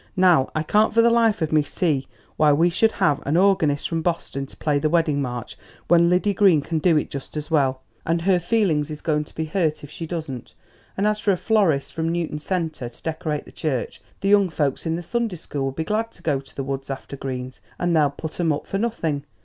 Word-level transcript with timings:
"Now 0.17 0.49
I 0.55 0.63
can't 0.63 0.95
for 0.95 1.03
the 1.03 1.11
life 1.11 1.43
of 1.43 1.51
me 1.53 1.61
see 1.61 2.07
why 2.35 2.53
we 2.53 2.71
should 2.71 2.93
have 2.93 3.21
an 3.23 3.37
organist 3.37 3.87
from 3.87 4.01
Boston 4.01 4.47
to 4.47 4.57
play 4.57 4.79
the 4.79 4.89
wedding 4.89 5.21
march, 5.21 5.55
when 5.89 6.09
Liddy 6.09 6.33
Green 6.33 6.61
can 6.63 6.79
do 6.79 6.97
it 6.97 7.11
just 7.11 7.37
as 7.37 7.51
well, 7.51 7.83
and 8.03 8.23
her 8.23 8.39
feelings 8.39 8.89
is 8.89 8.99
going 8.99 9.25
to 9.25 9.35
be 9.35 9.45
hurt 9.45 9.83
if 9.83 9.91
she 9.91 10.07
doesn't; 10.07 10.55
and 10.97 11.05
as 11.05 11.19
for 11.19 11.31
a 11.31 11.37
florist 11.37 11.93
from 11.93 12.09
Newton 12.11 12.39
Centre 12.39 12.89
to 12.89 13.03
decorate 13.03 13.45
the 13.45 13.51
church, 13.51 14.01
the 14.21 14.29
young 14.29 14.49
folks 14.49 14.87
in 14.87 14.95
the 14.95 15.03
Sunday 15.03 15.35
school 15.35 15.67
would 15.67 15.75
be 15.75 15.83
glad 15.83 16.11
to 16.13 16.23
go 16.23 16.39
to 16.39 16.55
the 16.55 16.63
woods 16.63 16.89
after 16.89 17.15
greens, 17.15 17.61
and 17.77 17.95
they'll 17.95 18.09
put 18.09 18.39
'em 18.39 18.51
up 18.51 18.65
for 18.65 18.79
nothing. 18.79 19.23